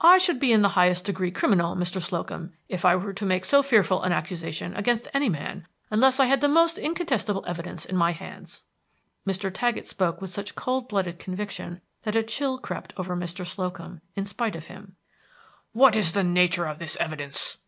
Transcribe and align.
"I 0.00 0.18
should 0.18 0.38
be 0.38 0.52
in 0.52 0.62
the 0.62 0.68
highest 0.78 1.06
degree 1.06 1.32
criminal, 1.32 1.74
Mr. 1.74 2.00
Slocum, 2.00 2.52
if 2.68 2.84
I 2.84 2.94
were 2.94 3.12
to 3.12 3.26
make 3.26 3.44
so 3.44 3.64
fearful 3.64 4.00
an 4.04 4.12
accusation 4.12 4.76
against 4.76 5.08
any 5.12 5.28
man 5.28 5.66
unless 5.90 6.20
I 6.20 6.26
had 6.26 6.40
the 6.40 6.46
most 6.46 6.78
incontestable 6.78 7.42
evidence 7.48 7.84
in 7.84 7.96
my 7.96 8.12
hands." 8.12 8.62
Mr. 9.26 9.52
Taggett 9.52 9.88
spoke 9.88 10.20
with 10.22 10.30
such 10.30 10.54
cold 10.54 10.86
blooded 10.88 11.18
conviction 11.18 11.80
that 12.04 12.14
a 12.14 12.22
chill 12.22 12.58
crept 12.58 12.94
over 12.96 13.16
Mr. 13.16 13.44
Slocum, 13.44 14.02
in 14.14 14.24
spite 14.24 14.54
of 14.54 14.66
him. 14.66 14.94
"What 15.72 15.96
is 15.96 16.12
the 16.12 16.22
nature 16.22 16.66
of 16.68 16.78
this 16.78 16.94
evidence?" 17.00 17.58